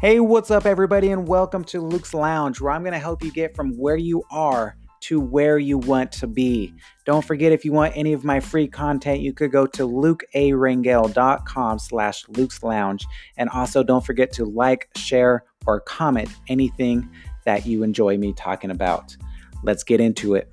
[0.00, 3.32] Hey, what's up, everybody, and welcome to Luke's Lounge, where I'm going to help you
[3.32, 6.72] get from where you are to where you want to be.
[7.04, 11.80] Don't forget, if you want any of my free content, you could go to lukearangel.com
[11.80, 13.04] slash Luke's Lounge.
[13.38, 17.10] And also, don't forget to like, share, or comment anything
[17.44, 19.16] that you enjoy me talking about.
[19.64, 20.48] Let's get into it.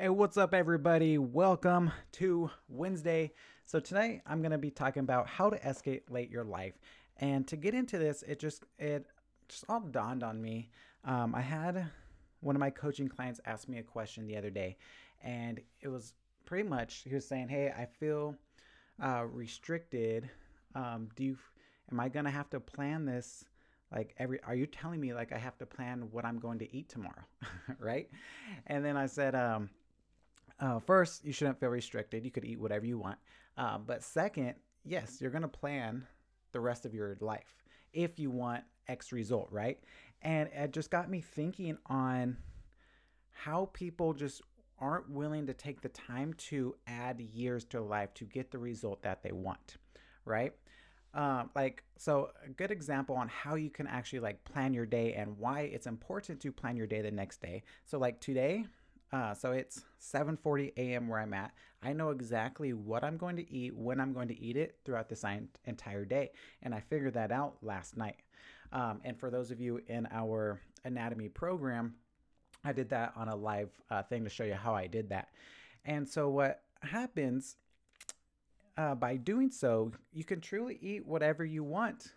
[0.00, 1.18] Hey, what's up, everybody?
[1.18, 3.34] Welcome to Wednesday.
[3.66, 6.72] So, tonight I'm going to be talking about how to escalate your life.
[7.18, 9.04] And to get into this, it just it
[9.46, 10.70] just all dawned on me.
[11.04, 11.86] Um, I had
[12.40, 14.78] one of my coaching clients ask me a question the other day,
[15.22, 16.14] and it was
[16.46, 18.36] pretty much he was saying, "Hey, I feel
[19.04, 20.30] uh, restricted.
[20.74, 21.36] Um, do you?
[21.92, 23.44] Am I gonna have to plan this?"
[23.92, 26.72] like every are you telling me like i have to plan what i'm going to
[26.72, 27.24] eat tomorrow
[27.80, 28.08] right
[28.68, 29.68] and then i said um,
[30.60, 32.24] uh, first, you shouldn't feel restricted.
[32.24, 33.18] You could eat whatever you want.
[33.56, 36.06] Uh, but second, yes, you're going to plan
[36.52, 39.78] the rest of your life if you want X result, right?
[40.22, 42.36] And it just got me thinking on
[43.30, 44.42] how people just
[44.78, 49.02] aren't willing to take the time to add years to life to get the result
[49.02, 49.76] that they want,
[50.24, 50.54] right?
[51.12, 55.14] Um, like so a good example on how you can actually like plan your day
[55.14, 58.64] and why it's important to plan your day the next day so like today
[59.12, 61.08] uh, so it's 7:40 a.m.
[61.08, 61.52] where I'm at.
[61.82, 65.08] I know exactly what I'm going to eat, when I'm going to eat it throughout
[65.08, 65.24] this
[65.66, 66.30] entire day,
[66.62, 68.16] and I figured that out last night.
[68.72, 71.94] Um, and for those of you in our anatomy program,
[72.64, 75.28] I did that on a live uh, thing to show you how I did that.
[75.84, 77.56] And so what happens
[78.76, 82.12] uh, by doing so, you can truly eat whatever you want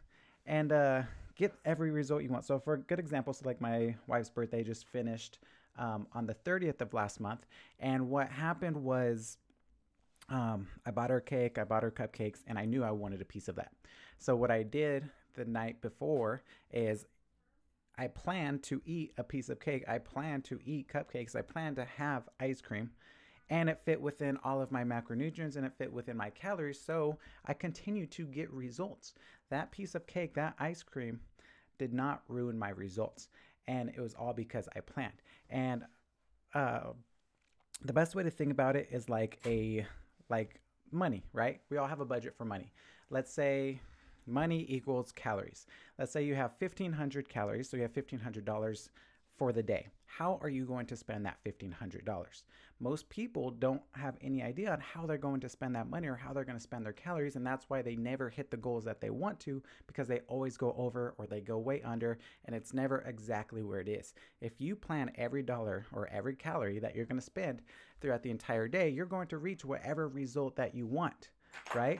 [0.45, 1.03] and uh,
[1.35, 2.45] get every result you want.
[2.45, 5.39] So for good examples, so like my wife's birthday just finished
[5.77, 7.45] um, on the 30th of last month.
[7.79, 9.37] And what happened was
[10.29, 13.25] um, I bought her cake, I bought her cupcakes, and I knew I wanted a
[13.25, 13.73] piece of that.
[14.19, 17.05] So what I did the night before is
[17.97, 19.83] I planned to eat a piece of cake.
[19.87, 21.35] I planned to eat cupcakes.
[21.35, 22.91] I planned to have ice cream.
[23.49, 26.79] And it fit within all of my macronutrients and it fit within my calories.
[26.79, 29.13] So I continued to get results.
[29.49, 31.19] That piece of cake, that ice cream,
[31.77, 33.27] did not ruin my results.
[33.67, 35.21] And it was all because I planned.
[35.49, 35.83] And
[36.53, 36.91] uh,
[37.83, 39.85] the best way to think about it is like a
[40.29, 40.59] like
[40.91, 41.61] money, right?
[41.69, 42.71] We all have a budget for money.
[43.09, 43.79] Let's say
[44.25, 45.65] money equals calories.
[45.97, 48.89] Let's say you have 1500 calories, so you have $1500
[49.43, 49.89] for the day.
[50.05, 52.43] How are you going to spend that $1,500?
[52.79, 56.15] Most people don't have any idea on how they're going to spend that money or
[56.15, 57.35] how they're going to spend their calories.
[57.35, 60.55] And that's why they never hit the goals that they want to because they always
[60.55, 64.13] go over or they go way under and it's never exactly where it is.
[64.39, 67.61] If you plan every dollar or every calorie that you're going to spend
[67.99, 71.31] throughout the entire day, you're going to reach whatever result that you want,
[71.75, 71.99] right?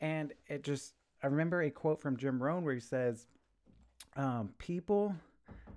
[0.00, 3.26] And it just, I remember a quote from Jim Rohn where he says,
[4.14, 5.16] um, people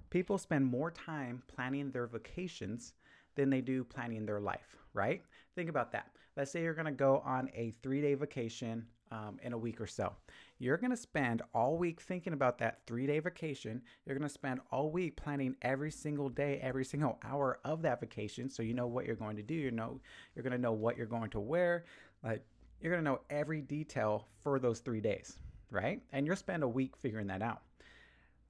[0.09, 2.93] people spend more time planning their vacations
[3.35, 5.21] than they do planning their life, right?
[5.55, 6.11] Think about that.
[6.35, 9.87] Let's say you're to go on a three day vacation um, in a week or
[9.87, 10.13] so.
[10.59, 13.81] You're to spend all week thinking about that three day vacation.
[14.05, 18.49] You're to spend all week planning every single day, every single hour of that vacation.
[18.49, 19.53] So you know what you're going to do.
[19.53, 19.99] You know,
[20.35, 21.85] you're to know what you're going to wear.
[22.23, 22.45] Like,
[22.81, 25.37] you're to know every detail for those three days,
[25.71, 26.01] right?
[26.11, 27.61] And you'll spend a week figuring that out.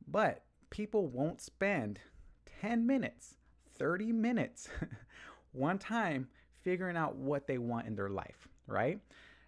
[0.08, 2.00] But people won't spend
[2.62, 3.36] 10 minutes,
[3.78, 4.70] 30 minutes
[5.52, 6.28] one time
[6.62, 9.00] figuring out what they want in their life, right?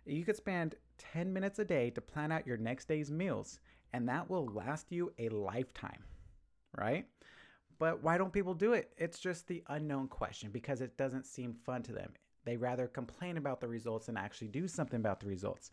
[0.06, 3.60] You could spend 10 minutes a day to plan out your next day's meals,
[3.94, 6.04] and that will last you a lifetime,
[6.78, 7.06] right?
[7.80, 8.92] But why don't people do it?
[8.98, 12.14] It's just the unknown question because it doesn't seem fun to them.
[12.46, 15.72] They rather complain about the results and actually do something about the results.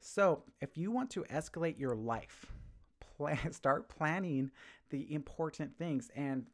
[0.00, 2.46] So, if you want to escalate your life,
[3.16, 4.50] plan, start planning
[4.90, 6.46] the important things and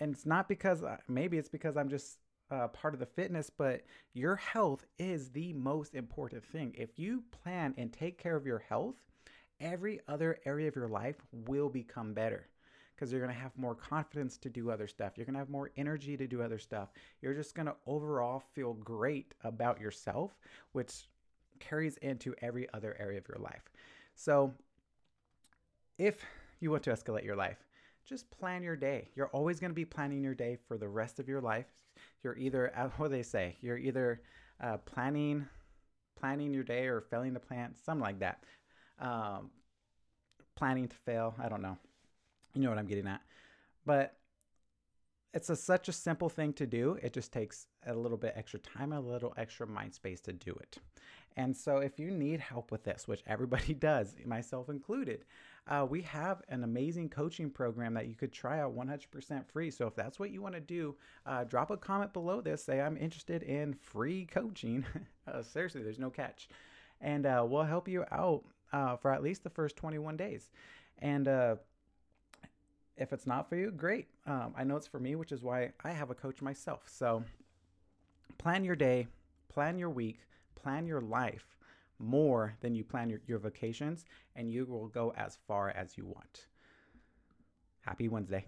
[0.00, 2.18] and it's not because uh, maybe it's because I'm just
[2.50, 3.82] uh, part of the fitness, but
[4.14, 6.74] your health is the most important thing.
[6.78, 8.96] If you plan and take care of your health,
[9.60, 12.46] every other area of your life will become better
[12.94, 15.12] because you're going to have more confidence to do other stuff.
[15.16, 16.88] You're going to have more energy to do other stuff.
[17.20, 20.32] You're just going to overall feel great about yourself,
[20.72, 21.08] which
[21.60, 23.62] carries into every other area of your life.
[24.14, 24.52] So,
[25.96, 26.24] if
[26.60, 27.58] you want to escalate your life,
[28.06, 29.08] just plan your day.
[29.14, 31.66] You're always going to be planning your day for the rest of your life.
[32.22, 33.56] You're either, uh, what they say?
[33.60, 34.22] You're either
[34.62, 35.46] uh, planning,
[36.18, 38.44] planning your day or failing to plan, something like that.
[38.98, 39.50] Um,
[40.56, 41.34] planning to fail.
[41.38, 41.76] I don't know.
[42.54, 43.20] You know what I'm getting at.
[43.86, 44.16] But
[45.34, 46.98] it's a, such a simple thing to do.
[47.02, 50.52] It just takes a little bit extra time, a little extra mind space to do
[50.52, 50.78] it.
[51.36, 55.24] And so, if you need help with this, which everybody does, myself included,
[55.68, 59.70] uh, we have an amazing coaching program that you could try out 100% free.
[59.70, 60.96] So, if that's what you want to do,
[61.26, 62.64] uh, drop a comment below this.
[62.64, 64.84] Say, I'm interested in free coaching.
[65.32, 66.48] uh, seriously, there's no catch.
[67.00, 70.50] And uh, we'll help you out uh, for at least the first 21 days.
[70.98, 71.56] And uh,
[72.96, 74.08] if it's not for you, great.
[74.26, 76.82] Um, I know it's for me, which is why I have a coach myself.
[76.86, 77.22] So,
[78.38, 79.06] plan your day,
[79.48, 80.18] plan your week
[80.62, 81.56] plan your life
[81.98, 84.04] more than you plan your, your vacations,
[84.36, 86.46] and you will go as far as you want.
[87.80, 88.46] Happy Wednesday.